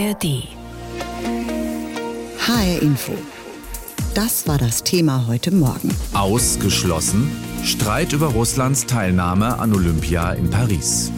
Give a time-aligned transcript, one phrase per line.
[0.00, 0.48] ARD.
[2.38, 3.12] HR Info.
[4.14, 5.94] Das war das Thema heute Morgen.
[6.14, 7.30] Ausgeschlossen?
[7.64, 11.12] Streit über Russlands Teilnahme an Olympia in Paris.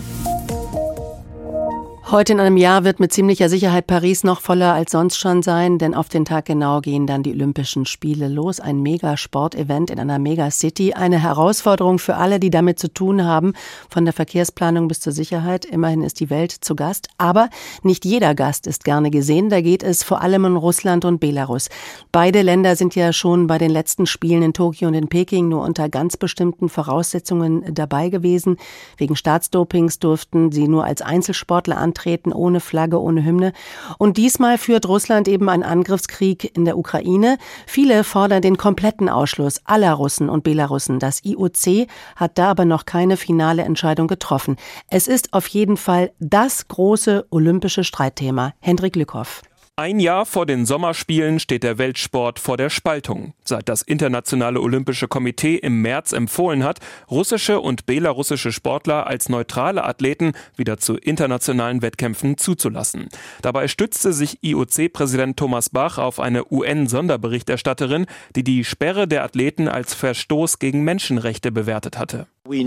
[2.13, 5.79] Heute in einem Jahr wird mit ziemlicher Sicherheit Paris noch voller als sonst schon sein,
[5.79, 8.61] denn auf den Tag genau gehen dann die Olympischen Spiele los.
[8.61, 10.93] Ein Mega-Sportevent in einer Mega-City.
[10.93, 13.55] Eine Herausforderung für alle, die damit zu tun haben,
[13.89, 15.65] von der Verkehrsplanung bis zur Sicherheit.
[15.65, 17.09] Immerhin ist die Welt zu Gast.
[17.17, 17.49] Aber
[17.83, 19.49] nicht jeder Gast ist gerne gesehen.
[19.49, 21.71] Da geht es vor allem um Russland und Belarus.
[22.13, 25.63] Beide Länder sind ja schon bei den letzten Spielen in Tokio und in Peking nur
[25.63, 28.59] unter ganz bestimmten Voraussetzungen dabei gewesen.
[28.99, 33.53] Wegen Staatsdopings durften sie nur als Einzelsportler antreten antreten, ohne Flagge, ohne Hymne.
[33.99, 37.39] Und diesmal führt Russland eben einen Angriffskrieg in der Ukraine.
[37.67, 40.99] Viele fordern den kompletten Ausschluss aller Russen und Belarussen.
[40.99, 44.57] Das IOC hat da aber noch keine finale Entscheidung getroffen.
[44.89, 48.53] Es ist auf jeden Fall das große olympische Streitthema.
[48.61, 49.43] Hendrik Lückhoff.
[49.77, 53.33] Ein Jahr vor den Sommerspielen steht der Weltsport vor der Spaltung.
[53.43, 59.85] Seit das Internationale Olympische Komitee im März empfohlen hat, russische und belarussische Sportler als neutrale
[59.85, 63.09] Athleten wieder zu internationalen Wettkämpfen zuzulassen.
[63.41, 68.05] Dabei stützte sich IOC-Präsident Thomas Bach auf eine UN-Sonderberichterstatterin,
[68.37, 72.27] die die Sperre der Athleten als Verstoß gegen Menschenrechte bewertet hatte.
[72.45, 72.65] Wir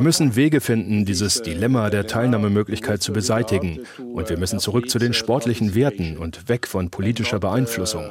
[0.00, 3.86] müssen Wege finden, dieses Dilemma der Teilnahmemöglichkeit zu beseitigen.
[4.12, 8.10] Und wir müssen zurück zu den sportlichen Werten und weg von politischer Beeinflussung.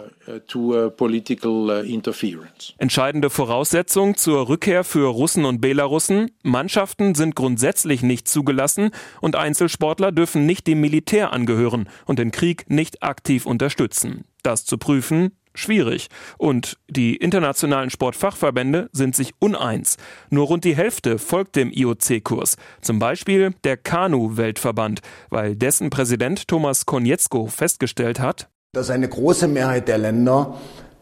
[2.77, 6.31] Entscheidende Voraussetzung zur Rückkehr für Russen und Belarussen.
[6.43, 12.69] Mannschaften sind grundsätzlich nicht zugelassen und Einzelsportler dürfen nicht dem Militär angehören und den Krieg
[12.69, 14.23] nicht aktiv unterstützen.
[14.43, 16.07] Das zu prüfen, schwierig.
[16.37, 19.97] Und die internationalen Sportfachverbände sind sich uneins.
[20.29, 22.57] Nur rund die Hälfte folgt dem IOC-Kurs.
[22.81, 29.89] Zum Beispiel der Kanu-Weltverband, weil dessen Präsident Thomas Konietzko festgestellt hat, dass eine große Mehrheit
[29.89, 30.55] der Länder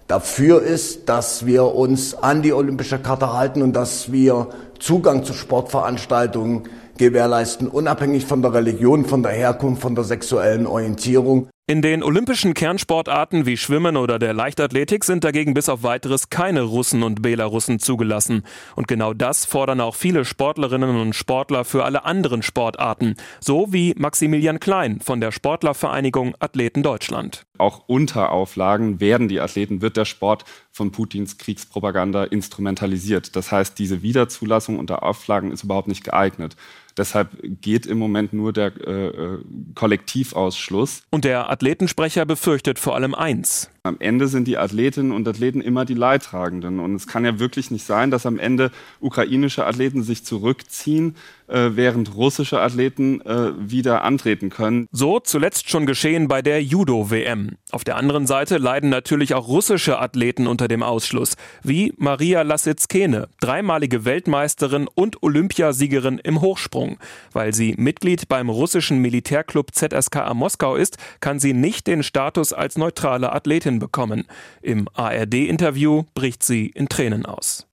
[0.07, 4.49] dafür ist, dass wir uns an die Olympische Charta halten und dass wir
[4.79, 6.63] Zugang zu Sportveranstaltungen
[6.97, 11.47] gewährleisten, unabhängig von der Religion, von der Herkunft, von der sexuellen Orientierung.
[11.69, 16.63] In den olympischen Kernsportarten wie Schwimmen oder der Leichtathletik sind dagegen bis auf weiteres keine
[16.63, 18.41] Russen und Belarussen zugelassen.
[18.75, 23.17] Und genau das fordern auch viele Sportlerinnen und Sportler für alle anderen Sportarten.
[23.39, 27.45] So wie Maximilian Klein von der Sportlervereinigung Athleten Deutschland.
[27.59, 33.35] Auch unter Auflagen werden die Athleten, wird der Sport von Putins Kriegspropaganda instrumentalisiert.
[33.35, 36.55] Das heißt, diese Wiederzulassung unter Auflagen ist überhaupt nicht geeignet.
[36.99, 37.29] Deshalb
[37.61, 39.39] geht im Moment nur der äh, äh,
[39.73, 41.03] Kollektivausschluss.
[41.09, 43.71] Und der Athletensprecher befürchtet vor allem eins.
[43.83, 46.79] Am Ende sind die Athletinnen und Athleten immer die Leidtragenden.
[46.79, 51.15] Und es kann ja wirklich nicht sein, dass am Ende ukrainische Athleten sich zurückziehen,
[51.47, 54.87] äh, während russische Athleten äh, wieder antreten können.
[54.91, 57.57] So zuletzt schon geschehen bei der Judo-WM.
[57.71, 63.29] Auf der anderen Seite leiden natürlich auch russische Athleten unter dem Ausschluss, wie Maria Lassitzkene,
[63.39, 66.97] dreimalige Weltmeisterin und Olympiasiegerin im Hochsprung.
[67.31, 72.77] Weil sie Mitglied beim russischen Militärclub ZSKA Moskau ist, kann sie nicht den Status als
[72.77, 74.25] neutrale Athletin hinbekommen.
[74.61, 77.67] Im ARD-Interview bricht sie in Tränen aus.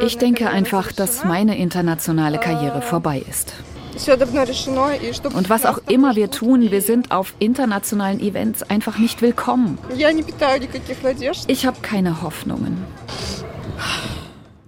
[0.00, 3.54] Ich denke einfach, dass meine internationale Karriere vorbei ist.
[5.34, 9.78] Und was auch immer wir tun, wir sind auf internationalen Events einfach nicht willkommen.
[11.48, 12.84] Ich habe keine Hoffnungen.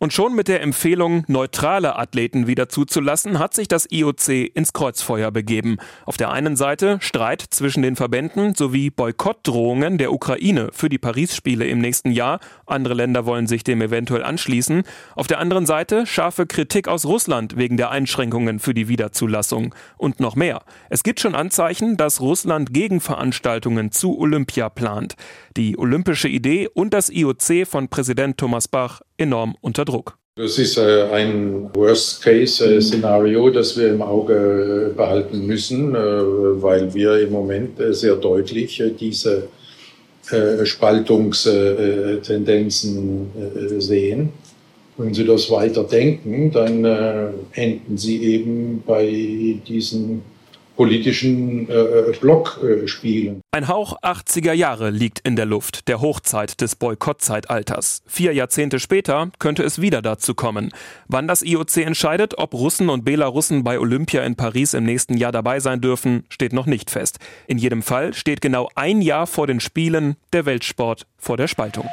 [0.01, 5.31] Und schon mit der Empfehlung, neutrale Athleten wieder zuzulassen, hat sich das IOC ins Kreuzfeuer
[5.31, 5.77] begeben.
[6.07, 11.67] Auf der einen Seite Streit zwischen den Verbänden sowie Boykottdrohungen der Ukraine für die Paris-Spiele
[11.67, 12.41] im nächsten Jahr.
[12.65, 14.85] Andere Länder wollen sich dem eventuell anschließen.
[15.17, 19.75] Auf der anderen Seite scharfe Kritik aus Russland wegen der Einschränkungen für die Wiederzulassung.
[19.99, 20.63] Und noch mehr.
[20.89, 25.17] Es gibt schon Anzeichen, dass Russland Gegenveranstaltungen zu Olympia plant.
[25.59, 30.17] Die olympische Idee und das IOC von Präsident Thomas Bach enorm unter Druck.
[30.37, 37.21] Das ist äh, ein Worst-Case-Szenario, das wir im Auge äh, behalten müssen, äh, weil wir
[37.21, 39.49] im Moment sehr deutlich diese
[40.63, 43.31] Spaltungstendenzen
[43.81, 44.29] sehen.
[44.97, 46.85] Wenn Sie das weiter denken, dann
[47.53, 50.23] enden Sie eben bei diesen
[50.81, 53.37] politischen äh, äh Blockspielen.
[53.37, 58.03] Äh, Ein Hauch 80er Jahre liegt in der Luft, der Hochzeit des Boykottzeitalters.
[58.07, 60.73] Vier Jahrzehnte später könnte es wieder dazu kommen.
[61.07, 65.33] Wann das IOC entscheidet, ob Russen und Belarussen bei Olympia in Paris im nächsten Jahr
[65.33, 67.19] dabei sein dürfen, steht noch nicht fest.
[67.47, 71.85] In jedem Fall steht genau ein Jahr vor den Spielen der Weltsport vor der Spaltung.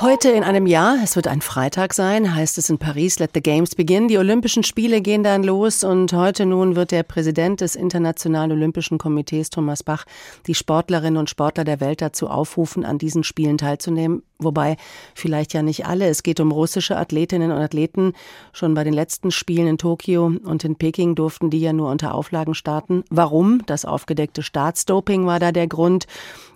[0.00, 3.42] Heute in einem Jahr, es wird ein Freitag sein, heißt es in Paris, let the
[3.42, 4.08] games begin.
[4.08, 8.96] Die Olympischen Spiele gehen dann los und heute nun wird der Präsident des Internationalen Olympischen
[8.96, 10.06] Komitees, Thomas Bach,
[10.46, 14.22] die Sportlerinnen und Sportler der Welt dazu aufrufen, an diesen Spielen teilzunehmen.
[14.40, 14.76] Wobei
[15.14, 16.08] vielleicht ja nicht alle.
[16.08, 18.14] Es geht um russische Athletinnen und Athleten.
[18.52, 22.14] Schon bei den letzten Spielen in Tokio und in Peking durften die ja nur unter
[22.14, 23.04] Auflagen starten.
[23.10, 23.62] Warum?
[23.66, 26.06] Das aufgedeckte Staatsdoping war da der Grund.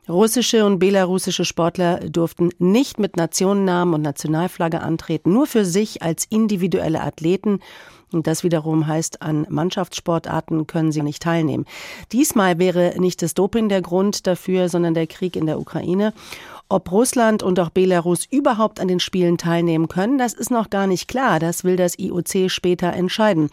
[0.08, 6.26] Russische und belarussische Sportler durften nicht mit Nationennamen und Nationalflagge antreten, nur für sich als
[6.26, 7.60] individuelle Athleten.
[8.12, 11.64] Und das wiederum heißt, an Mannschaftssportarten können sie nicht teilnehmen.
[12.12, 16.12] Diesmal wäre nicht das Doping der Grund dafür, sondern der Krieg in der Ukraine.
[16.74, 20.88] Ob Russland und auch Belarus überhaupt an den Spielen teilnehmen können, das ist noch gar
[20.88, 21.38] nicht klar.
[21.38, 23.48] Das will das IOC später entscheiden.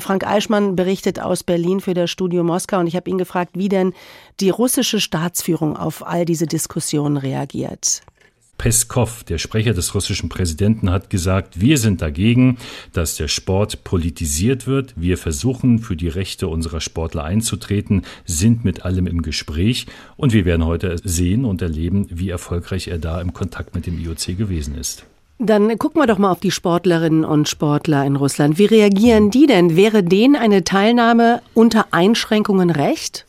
[0.00, 3.68] Frank Eichmann berichtet aus Berlin für das Studio Moskau und ich habe ihn gefragt, wie
[3.68, 3.92] denn
[4.40, 8.02] die russische Staatsführung auf all diese Diskussionen reagiert.
[8.58, 12.58] Peskov, der Sprecher des russischen Präsidenten, hat gesagt, wir sind dagegen,
[12.92, 14.94] dass der Sport politisiert wird.
[14.96, 20.44] Wir versuchen, für die Rechte unserer Sportler einzutreten, sind mit allem im Gespräch und wir
[20.44, 24.76] werden heute sehen und erleben, wie erfolgreich er da im Kontakt mit dem IOC gewesen
[24.76, 25.04] ist.
[25.38, 28.58] Dann gucken wir doch mal auf die Sportlerinnen und Sportler in Russland.
[28.58, 29.76] Wie reagieren die denn?
[29.76, 33.27] Wäre denen eine Teilnahme unter Einschränkungen recht?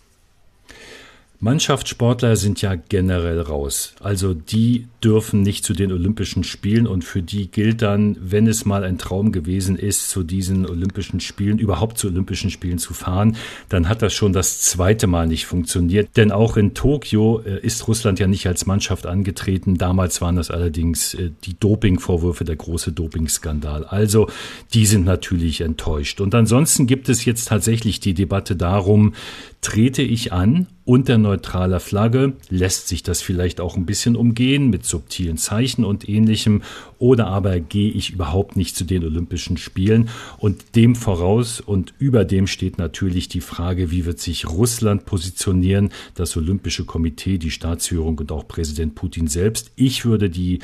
[1.42, 3.94] Mannschaftssportler sind ja generell raus.
[4.02, 8.66] Also die dürfen nicht zu den Olympischen Spielen und für die gilt dann, wenn es
[8.66, 13.38] mal ein Traum gewesen ist, zu diesen Olympischen Spielen, überhaupt zu Olympischen Spielen zu fahren,
[13.70, 16.10] dann hat das schon das zweite Mal nicht funktioniert.
[16.18, 19.78] Denn auch in Tokio äh, ist Russland ja nicht als Mannschaft angetreten.
[19.78, 23.86] Damals waren das allerdings äh, die Dopingvorwürfe, der große Dopingskandal.
[23.86, 24.28] Also
[24.74, 26.20] die sind natürlich enttäuscht.
[26.20, 29.14] Und ansonsten gibt es jetzt tatsächlich die Debatte darum,
[29.62, 34.86] trete ich an unter neutraler Flagge, lässt sich das vielleicht auch ein bisschen umgehen mit
[34.86, 36.64] subtilen Zeichen und ähnlichem,
[36.98, 40.10] oder aber gehe ich überhaupt nicht zu den Olympischen Spielen.
[40.38, 45.90] Und dem voraus und über dem steht natürlich die Frage, wie wird sich Russland positionieren,
[46.16, 49.72] das Olympische Komitee, die Staatsführung und auch Präsident Putin selbst.
[49.76, 50.60] Ich würde die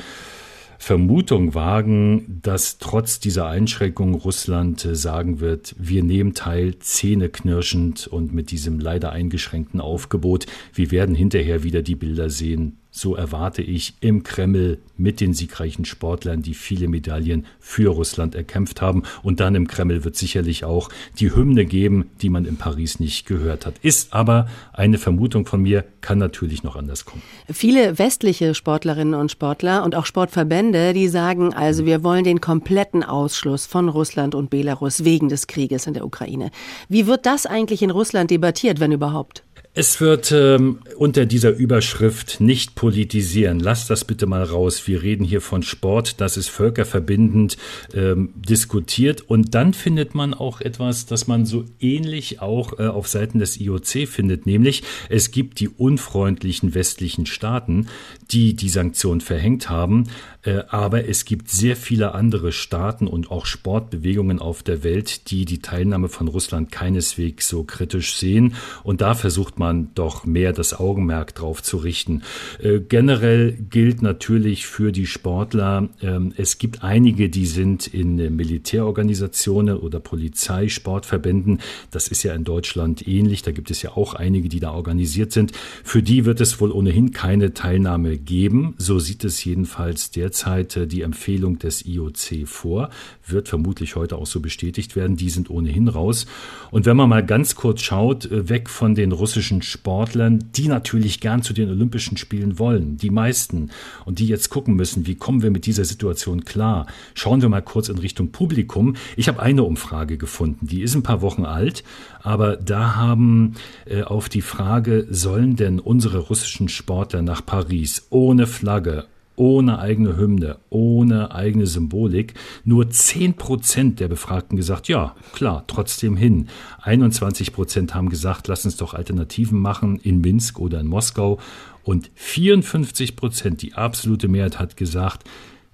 [0.78, 8.34] Vermutung wagen, dass trotz dieser Einschränkung Russland äh, sagen wird, wir nehmen teil, zähneknirschend und
[8.34, 10.46] mit diesem leider eingeschränkten Aufgebot.
[10.72, 15.84] Wir werden hinterher wieder die Bilder sehen, so erwarte ich im Kreml mit den siegreichen
[15.84, 19.02] Sportlern, die viele Medaillen für Russland erkämpft haben.
[19.22, 20.88] Und dann im Kreml wird sicherlich auch
[21.18, 23.74] die Hymne geben, die man in Paris nicht gehört hat.
[23.82, 27.22] Ist aber eine Vermutung von mir, kann natürlich noch anders kommen.
[27.52, 33.02] Viele westliche Sportlerinnen und Sportler und auch Sportverbände, die sagen also, wir wollen den kompletten
[33.02, 36.50] Ausschluss von Russland und Belarus wegen des Krieges in der Ukraine.
[36.88, 39.45] Wie wird das eigentlich in Russland debattiert, wenn überhaupt?
[39.78, 43.60] Es wird ähm, unter dieser Überschrift nicht politisieren.
[43.60, 44.86] Lass das bitte mal raus.
[44.86, 47.58] Wir reden hier von Sport, das ist völkerverbindend
[47.92, 49.20] ähm, diskutiert.
[49.28, 53.60] Und dann findet man auch etwas, das man so ähnlich auch äh, auf Seiten des
[53.60, 57.88] IOC findet, nämlich es gibt die unfreundlichen westlichen Staaten,
[58.30, 60.04] die die Sanktionen verhängt haben.
[60.46, 65.44] Äh, aber es gibt sehr viele andere Staaten und auch Sportbewegungen auf der Welt, die
[65.44, 68.54] die Teilnahme von Russland keineswegs so kritisch sehen.
[68.84, 72.22] Und da versucht man doch mehr das Augenmerk drauf zu richten.
[72.62, 79.76] Äh, generell gilt natürlich für die Sportler, ähm, es gibt einige, die sind in Militärorganisationen
[79.76, 81.60] oder Polizeisportverbänden.
[81.90, 83.42] Das ist ja in Deutschland ähnlich.
[83.42, 85.52] Da gibt es ja auch einige, die da organisiert sind.
[85.82, 88.74] Für die wird es wohl ohnehin keine Teilnahme geben.
[88.78, 92.90] So sieht es jedenfalls derzeit derzeit die Empfehlung des IOC vor,
[93.26, 95.16] wird vermutlich heute auch so bestätigt werden.
[95.16, 96.26] Die sind ohnehin raus.
[96.70, 101.42] Und wenn man mal ganz kurz schaut, weg von den russischen Sportlern, die natürlich gern
[101.42, 103.70] zu den Olympischen Spielen wollen, die meisten,
[104.04, 107.62] und die jetzt gucken müssen, wie kommen wir mit dieser Situation klar, schauen wir mal
[107.62, 108.96] kurz in Richtung Publikum.
[109.16, 111.82] Ich habe eine Umfrage gefunden, die ist ein paar Wochen alt,
[112.22, 113.54] aber da haben
[113.86, 120.16] äh, auf die Frage, sollen denn unsere russischen Sportler nach Paris ohne Flagge, ohne eigene
[120.16, 122.34] Hymne, ohne eigene Symbolik.
[122.64, 126.48] Nur 10 Prozent der Befragten gesagt, ja, klar, trotzdem hin.
[126.82, 131.38] 21 Prozent haben gesagt, lass uns doch Alternativen machen in Minsk oder in Moskau.
[131.84, 135.24] Und 54 Prozent, die absolute Mehrheit hat gesagt,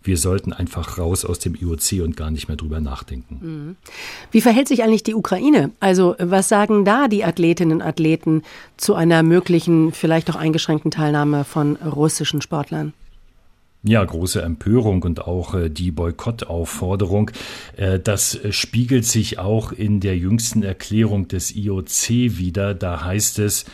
[0.04, 3.76] wir sollten einfach raus aus dem IOC und gar nicht mehr drüber nachdenken.
[4.30, 5.70] Wie verhält sich eigentlich die Ukraine?
[5.80, 8.42] Also was sagen da die Athletinnen und Athleten
[8.76, 12.94] zu einer möglichen, vielleicht auch eingeschränkten Teilnahme von russischen Sportlern?
[13.84, 17.32] Ja, große Empörung und auch äh, die Boykottaufforderung.
[17.76, 22.08] Äh, das spiegelt sich auch in der jüngsten Erklärung des IOC
[22.38, 22.74] wieder.
[22.74, 23.64] Da heißt es,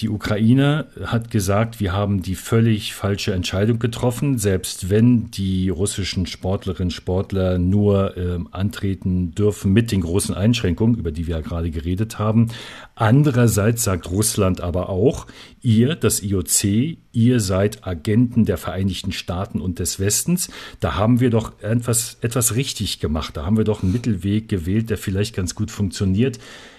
[0.00, 6.26] Die Ukraine hat gesagt, wir haben die völlig falsche Entscheidung getroffen, selbst wenn die russischen
[6.26, 11.42] Sportlerinnen und Sportler nur äh, antreten dürfen mit den großen Einschränkungen, über die wir ja
[11.42, 12.48] gerade geredet haben.
[12.94, 15.26] Andererseits sagt Russland aber auch,
[15.62, 20.48] ihr, das IOC, ihr seid Agenten der Vereinigten Staaten und des Westens.
[20.78, 23.36] Da haben wir doch etwas, etwas richtig gemacht.
[23.36, 26.38] Da haben wir doch einen Mittelweg gewählt, der vielleicht ganz gut funktioniert.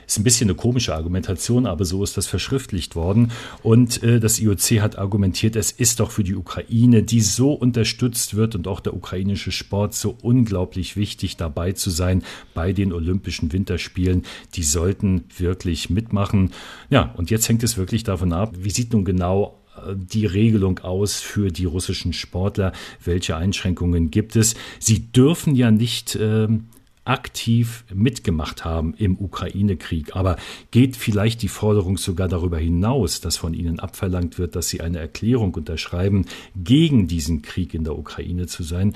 [0.10, 3.32] Ist ein bisschen eine komische Argumentation, aber so ist das verschriftlicht worden.
[3.62, 8.36] Und äh, das IOC hat argumentiert, es ist doch für die Ukraine, die so unterstützt
[8.36, 12.24] wird und auch der ukrainische Sport so unglaublich wichtig dabei zu sein
[12.56, 14.24] bei den Olympischen Winterspielen.
[14.56, 16.54] Die sollten wirklich mitmachen.
[16.90, 20.80] Ja, und jetzt hängt es wirklich davon ab, wie sieht nun genau äh, die Regelung
[20.80, 22.72] aus für die russischen Sportler?
[23.06, 24.56] Welche Einschränkungen gibt es?
[24.80, 26.48] Sie dürfen ja nicht äh,
[27.06, 30.16] aktiv mitgemacht haben im Ukraine-Krieg.
[30.16, 30.38] Aber
[30.72, 35.00] geht vielleicht die Forderung sogar darüber hinaus, dass von ihnen abverlangt wird, dass sie eine
[35.00, 36.26] Erklärung unterschreiben,
[36.56, 38.96] gegen diesen Krieg in der Ukraine zu sein?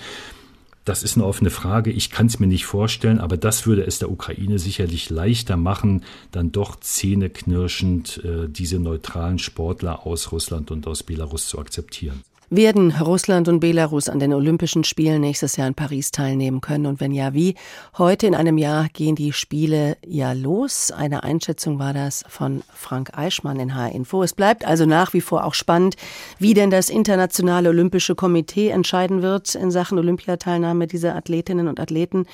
[0.85, 1.91] Das ist eine offene Frage.
[1.91, 6.03] Ich kann es mir nicht vorstellen, aber das würde es der Ukraine sicherlich leichter machen,
[6.31, 12.21] dann doch zähneknirschend äh, diese neutralen Sportler aus Russland und aus Belarus zu akzeptieren.
[12.55, 16.85] Werden Russland und Belarus an den Olympischen Spielen nächstes Jahr in Paris teilnehmen können?
[16.85, 17.55] Und wenn ja, wie?
[17.97, 20.91] Heute in einem Jahr gehen die Spiele ja los.
[20.91, 24.21] Eine Einschätzung war das von Frank Eichmann in H-Info.
[24.21, 25.95] Es bleibt also nach wie vor auch spannend,
[26.37, 32.27] wie denn das Internationale Olympische Komitee entscheiden wird in Sachen Olympiateilnahme dieser Athletinnen und Athleten.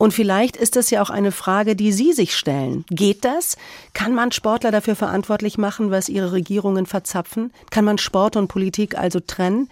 [0.00, 2.86] Und vielleicht ist das ja auch eine Frage, die Sie sich stellen.
[2.88, 3.58] Geht das?
[3.92, 7.52] Kann man Sportler dafür verantwortlich machen, was ihre Regierungen verzapfen?
[7.70, 9.68] Kann man Sport und Politik also trennen?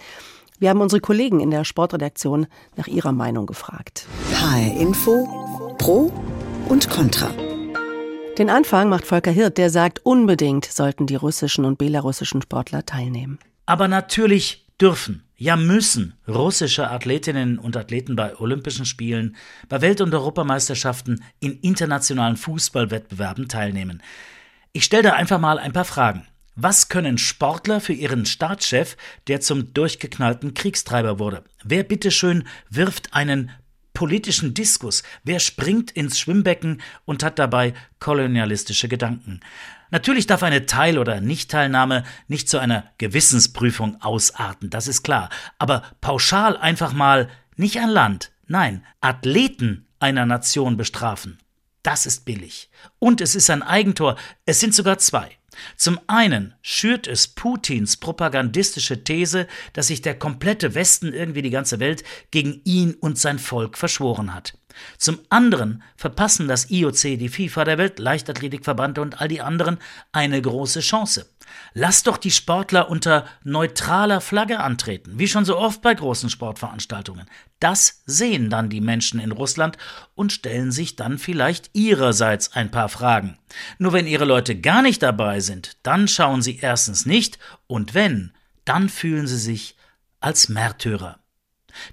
[0.58, 4.06] Wir haben unsere Kollegen in der Sportredaktion nach ihrer Meinung gefragt.
[4.35, 6.12] HR Info, Pro
[6.68, 7.30] und Contra.
[8.37, 13.38] Den Anfang macht Volker Hirt, der sagt, unbedingt sollten die russischen und belarussischen Sportler teilnehmen.
[13.64, 19.37] Aber natürlich dürfen ja müssen russische Athletinnen und Athleten bei Olympischen Spielen,
[19.68, 24.02] bei Welt- und Europameisterschaften, in internationalen Fußballwettbewerben teilnehmen.
[24.73, 26.26] Ich stelle da einfach mal ein paar Fragen.
[26.57, 28.97] Was können Sportler für ihren Staatschef,
[29.28, 31.45] der zum durchgeknallten Kriegstreiber wurde?
[31.62, 33.52] Wer bitteschön wirft einen
[33.95, 35.04] politischen Diskus?
[35.23, 39.40] Wer springt ins Schwimmbecken und hat dabei kolonialistische Gedanken?
[39.90, 45.30] Natürlich darf eine Teil- oder Nichtteilnahme nicht zu einer Gewissensprüfung ausarten, das ist klar.
[45.59, 51.38] Aber pauschal einfach mal nicht ein Land, nein, Athleten einer Nation bestrafen,
[51.83, 52.71] das ist billig.
[52.99, 54.16] Und es ist ein Eigentor,
[54.47, 55.30] es sind sogar zwei.
[55.76, 61.80] Zum einen schürt es Putins propagandistische These, dass sich der komplette Westen, irgendwie die ganze
[61.80, 64.54] Welt, gegen ihn und sein Volk verschworen hat.
[64.96, 69.78] Zum anderen verpassen das IOC, die FIFA, der Weltleichtathletikverband und all die anderen
[70.12, 71.26] eine große Chance.
[71.75, 77.28] Lass doch die Sportler unter neutraler Flagge antreten, wie schon so oft bei großen Sportveranstaltungen.
[77.61, 79.78] Das sehen dann die Menschen in Russland
[80.14, 83.38] und stellen sich dann vielleicht ihrerseits ein paar Fragen.
[83.78, 88.33] Nur wenn ihre Leute gar nicht dabei sind, dann schauen sie erstens nicht und wenn,
[88.64, 89.76] dann fühlen sie sich
[90.21, 91.19] als Märtyrer.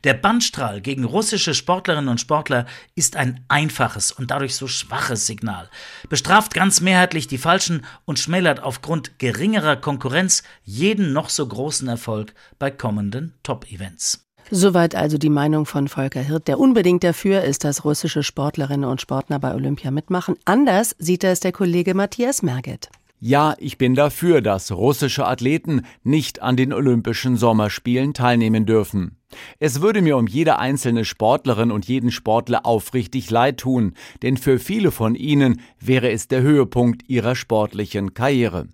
[0.03, 2.65] Der Bandstrahl gegen russische Sportlerinnen und Sportler
[2.96, 5.70] ist ein einfaches und dadurch so schwaches Signal,
[6.10, 12.34] bestraft ganz mehrheitlich die Falschen und schmälert aufgrund geringerer Konkurrenz jeden noch so großen Erfolg
[12.60, 14.25] bei kommenden Top-Events.
[14.51, 19.01] Soweit also die Meinung von Volker Hirt, der unbedingt dafür ist, dass russische Sportlerinnen und
[19.01, 20.36] Sportler bei Olympia mitmachen.
[20.46, 22.89] Anders sieht das der Kollege Matthias Merget.
[23.19, 29.17] Ja, ich bin dafür, dass russische Athleten nicht an den Olympischen Sommerspielen teilnehmen dürfen.
[29.60, 34.60] Es würde mir um jede einzelne Sportlerin und jeden Sportler aufrichtig leid tun, denn für
[34.60, 38.67] viele von ihnen wäre es der Höhepunkt ihrer sportlichen Karriere.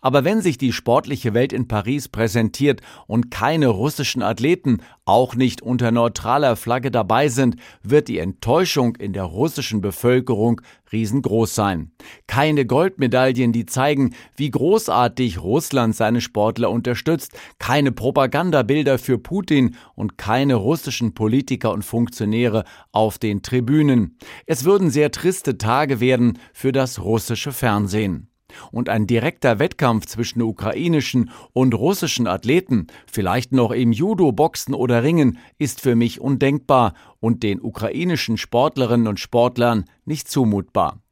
[0.00, 5.62] Aber wenn sich die sportliche Welt in Paris präsentiert und keine russischen Athleten, auch nicht
[5.62, 10.60] unter neutraler Flagge dabei sind, wird die Enttäuschung in der russischen Bevölkerung
[10.92, 11.90] riesengroß sein.
[12.26, 20.18] Keine Goldmedaillen, die zeigen, wie großartig Russland seine Sportler unterstützt, keine Propagandabilder für Putin und
[20.18, 24.18] keine russischen Politiker und Funktionäre auf den Tribünen.
[24.46, 28.31] Es würden sehr triste Tage werden für das russische Fernsehen.
[28.70, 35.02] Und ein direkter Wettkampf zwischen ukrainischen und russischen Athleten, vielleicht noch im Judo, Boxen oder
[35.02, 41.02] Ringen, ist für mich undenkbar und den ukrainischen Sportlerinnen und Sportlern nicht zumutbar.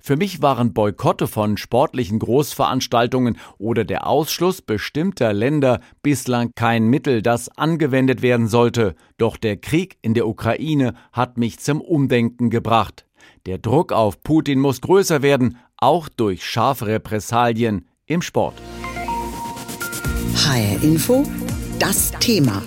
[0.00, 7.22] Für mich waren Boykotte von sportlichen Großveranstaltungen oder der Ausschluss bestimmter Länder bislang kein Mittel,
[7.22, 13.06] das angewendet werden sollte, doch der Krieg in der Ukraine hat mich zum Umdenken gebracht.
[13.46, 18.54] Der Druck auf Putin muss größer werden, auch durch scharfe Repressalien im Sport.
[20.36, 21.24] HR Info,
[21.78, 22.62] das Thema.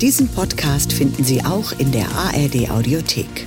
[0.00, 3.46] Diesen Podcast finden Sie auch in der ARD Audiothek.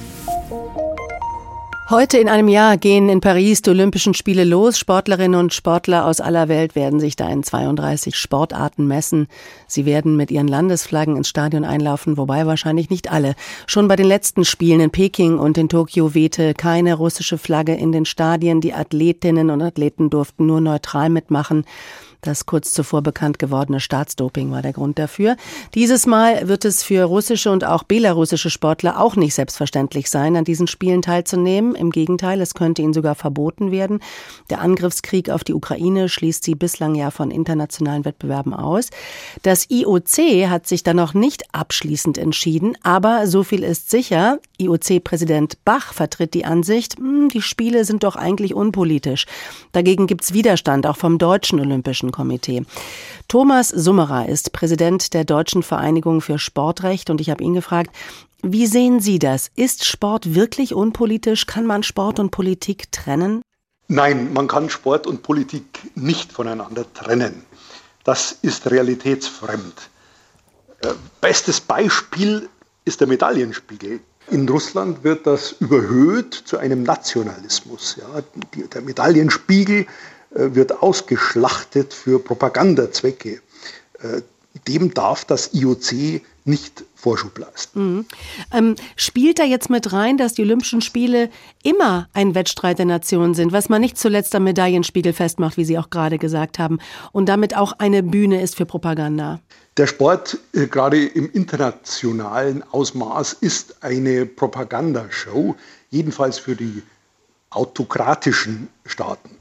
[1.91, 4.79] Heute in einem Jahr gehen in Paris die Olympischen Spiele los.
[4.79, 9.27] Sportlerinnen und Sportler aus aller Welt werden sich da in 32 Sportarten messen.
[9.67, 13.36] Sie werden mit ihren Landesflaggen ins Stadion einlaufen, wobei wahrscheinlich nicht alle.
[13.67, 17.91] Schon bei den letzten Spielen in Peking und in Tokio wehte keine russische Flagge in
[17.91, 18.62] den Stadien.
[18.62, 21.65] Die Athletinnen und Athleten durften nur neutral mitmachen.
[22.21, 25.37] Das kurz zuvor bekannt gewordene Staatsdoping war der Grund dafür.
[25.73, 30.43] Dieses Mal wird es für russische und auch belarussische Sportler auch nicht selbstverständlich sein, an
[30.43, 31.73] diesen Spielen teilzunehmen.
[31.73, 34.01] Im Gegenteil, es könnte ihnen sogar verboten werden.
[34.51, 38.91] Der Angriffskrieg auf die Ukraine schließt sie bislang ja von internationalen Wettbewerben aus.
[39.41, 44.37] Das IOC hat sich dann noch nicht abschließend entschieden, aber so viel ist sicher.
[44.59, 49.25] IOC-Präsident Bach vertritt die Ansicht, hm, die Spiele sind doch eigentlich unpolitisch.
[49.71, 52.63] Dagegen gibt es Widerstand, auch vom Deutschen Olympischen Komitee.
[53.27, 57.91] Thomas Summerer ist Präsident der Deutschen Vereinigung für Sportrecht und ich habe ihn gefragt,
[58.44, 59.51] wie sehen Sie das?
[59.56, 61.46] Ist Sport wirklich unpolitisch?
[61.46, 63.41] Kann man Sport und Politik trennen?
[63.88, 67.44] Nein, man kann Sport und Politik nicht voneinander trennen.
[68.03, 69.89] Das ist realitätsfremd.
[70.82, 72.50] Äh, bestes Beispiel
[72.86, 74.00] ist der Medaillenspiegel.
[74.30, 77.98] In Russland wird das überhöht zu einem Nationalismus.
[78.00, 78.24] Ja,
[78.74, 79.86] der Medaillenspiegel
[80.31, 83.41] wird ausgeschlachtet für Propagandazwecke.
[84.00, 84.21] Äh,
[84.67, 87.95] dem darf das IOC nicht Vorschub leisten.
[87.95, 88.05] Mhm.
[88.53, 91.29] Ähm, spielt da jetzt mit rein, dass die Olympischen Spiele
[91.63, 95.77] immer ein Wettstreit der Nationen sind, was man nicht zuletzt am Medaillenspiegel festmacht, wie Sie
[95.77, 96.79] auch gerade gesagt haben,
[97.11, 99.39] und damit auch eine Bühne ist für Propaganda?
[99.77, 105.55] Der Sport, äh, gerade im internationalen Ausmaß, ist eine Propagandashow,
[105.89, 106.83] jedenfalls für die
[107.50, 109.40] autokratischen Staaten.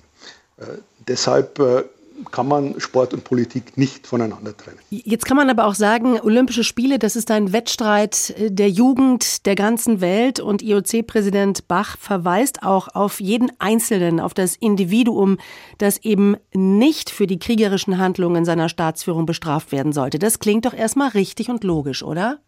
[0.60, 1.84] Äh, deshalb äh,
[2.30, 4.78] kann man Sport und Politik nicht voneinander trennen.
[4.90, 9.46] Jetzt kann man aber auch sagen, Olympische Spiele, das ist ein Wettstreit äh, der Jugend
[9.46, 15.38] der ganzen Welt und IOC-Präsident Bach verweist auch auf jeden Einzelnen, auf das Individuum,
[15.78, 20.18] das eben nicht für die kriegerischen Handlungen seiner Staatsführung bestraft werden sollte.
[20.18, 22.38] Das klingt doch erstmal richtig und logisch, oder?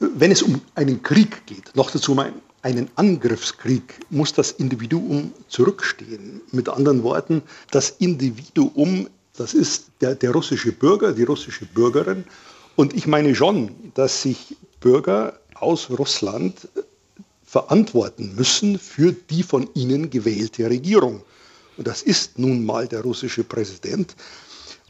[0.00, 2.53] Wenn es um einen Krieg geht, noch dazu mein einen
[2.96, 6.40] Angriffskrieg muss das Individuum zurückstehen.
[6.50, 12.24] Mit anderen Worten, das Individuum, das ist der, der russische Bürger, die russische Bürgerin.
[12.76, 16.68] Und ich meine schon, dass sich Bürger aus Russland
[17.44, 21.22] verantworten müssen für die von ihnen gewählte Regierung.
[21.76, 24.16] Und das ist nun mal der russische Präsident.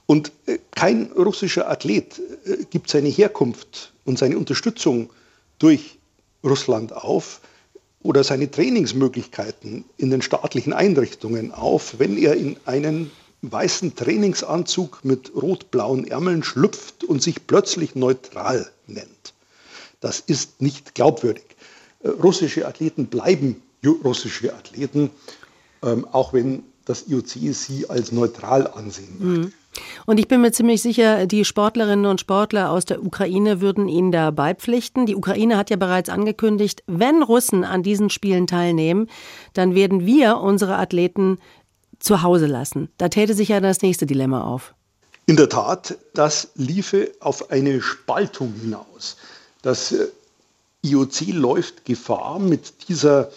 [0.07, 5.11] Und äh, kein russischer Athlet äh, gibt seine Herkunft und seine Unterstützung
[5.59, 5.99] durch
[6.45, 7.41] Russland auf,
[8.05, 13.11] oder seine Trainingsmöglichkeiten in den staatlichen Einrichtungen auf, wenn er in einen
[13.43, 19.35] weißen Trainingsanzug mit rot-blauen Ärmeln schlüpft und sich plötzlich neutral nennt.
[20.01, 21.45] Das ist nicht glaubwürdig.
[22.01, 25.11] Äh, russische Athleten bleiben russische Athleten,
[25.83, 29.41] ähm, auch wenn das IOC sie als neutral ansehen möchte.
[29.41, 29.53] Mhm.
[30.07, 34.13] Und ich bin mir ziemlich sicher, die Sportlerinnen und Sportler aus der Ukraine würden Ihnen
[34.13, 35.07] da beipflichten.
[35.07, 39.09] Die Ukraine hat ja bereits angekündigt, wenn Russen an diesen Spielen teilnehmen,
[39.53, 41.39] dann werden wir unsere Athleten
[41.99, 42.91] zu Hause lassen.
[42.99, 44.75] Da täte sich ja das nächste Dilemma auf.
[45.27, 49.17] In der Tat, das liefe auf eine Spaltung hinaus.
[49.63, 50.07] Das äh,
[50.83, 53.31] IOC läuft Gefahr mit dieser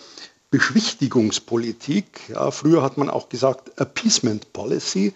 [0.51, 2.29] Beschwichtigungspolitik.
[2.29, 5.13] Ja, früher hat man auch gesagt Appeasement Policy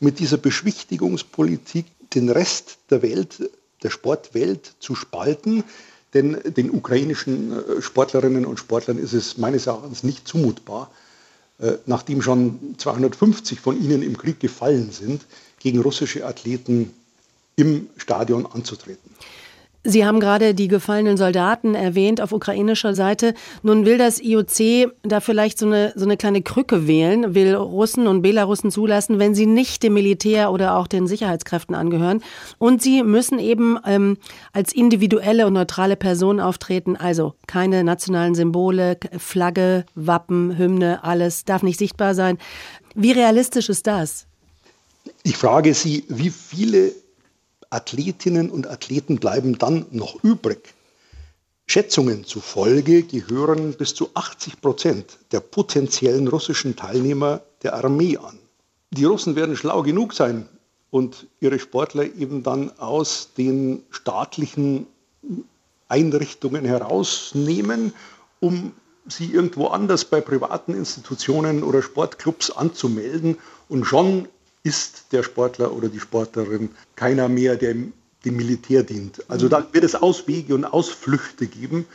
[0.00, 3.50] mit dieser Beschwichtigungspolitik den Rest der Welt,
[3.82, 5.64] der Sportwelt zu spalten.
[6.14, 10.90] Denn den ukrainischen äh, Sportlerinnen und Sportlern ist es meines Erachtens nicht zumutbar,
[11.58, 15.26] äh, nachdem schon 250 von ihnen im Krieg gefallen sind,
[15.58, 16.92] gegen russische Athleten
[17.56, 19.10] im Stadion anzutreten.
[19.86, 23.34] Sie haben gerade die gefallenen Soldaten erwähnt auf ukrainischer Seite.
[23.62, 28.06] Nun will das IOC da vielleicht so eine, so eine kleine Krücke wählen, will Russen
[28.06, 32.22] und Belarussen zulassen, wenn sie nicht dem Militär oder auch den Sicherheitskräften angehören.
[32.56, 34.16] Und sie müssen eben ähm,
[34.54, 36.96] als individuelle und neutrale Person auftreten.
[36.96, 42.38] Also keine nationalen Symbole, Flagge, Wappen, Hymne, alles darf nicht sichtbar sein.
[42.94, 44.24] Wie realistisch ist das?
[45.24, 46.92] Ich frage Sie, wie viele
[47.74, 50.74] Athletinnen und Athleten bleiben dann noch übrig.
[51.66, 58.38] Schätzungen zufolge gehören bis zu 80 Prozent der potenziellen russischen Teilnehmer der Armee an.
[58.90, 60.48] Die Russen werden schlau genug sein
[60.90, 64.86] und ihre Sportler eben dann aus den staatlichen
[65.88, 67.92] Einrichtungen herausnehmen,
[68.40, 68.72] um
[69.06, 73.38] sie irgendwo anders bei privaten Institutionen oder Sportclubs anzumelden.
[73.68, 74.28] Und schon
[74.64, 77.74] ist der Sportler oder die Sportlerin keiner mehr, der
[78.24, 79.22] dem Militär dient.
[79.28, 81.86] Also da wird es Auswege und Ausflüchte geben.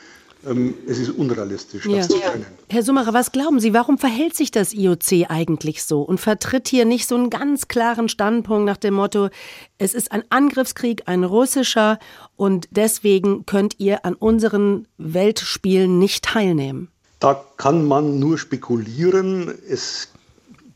[0.47, 2.01] Ähm, es ist unrealistisch, das ja.
[2.07, 2.45] zu können.
[2.69, 6.85] Herr Summerer, was glauben Sie, warum verhält sich das IOC eigentlich so und vertritt hier
[6.85, 9.29] nicht so einen ganz klaren Standpunkt nach dem Motto,
[9.79, 11.99] es ist ein Angriffskrieg, ein russischer
[12.37, 16.89] und deswegen könnt ihr an unseren Weltspielen nicht teilnehmen?
[17.19, 19.53] Da kann man nur spekulieren.
[19.67, 20.07] Es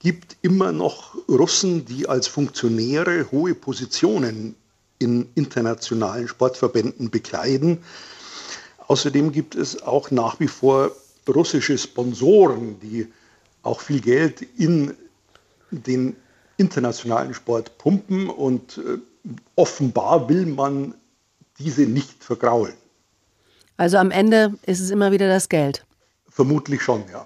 [0.03, 4.55] gibt immer noch Russen, die als Funktionäre hohe Positionen
[4.99, 7.79] in internationalen Sportverbänden bekleiden.
[8.87, 10.91] Außerdem gibt es auch nach wie vor
[11.27, 13.07] russische Sponsoren, die
[13.63, 14.93] auch viel Geld in
[15.71, 16.17] den
[16.57, 18.97] internationalen Sport pumpen und äh,
[19.55, 20.93] offenbar will man
[21.59, 22.75] diese nicht vergraulen.
[23.77, 25.85] Also am Ende ist es immer wieder das Geld.
[26.29, 27.25] Vermutlich schon, ja.